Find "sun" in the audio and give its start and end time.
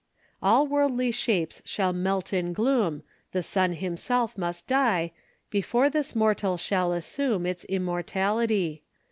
3.43-3.73